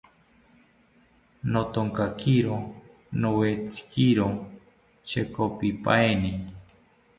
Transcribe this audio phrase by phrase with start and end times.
[1.51, 2.57] Nothonkakiro
[3.21, 4.27] nowetziro
[5.07, 6.31] chekopipaeni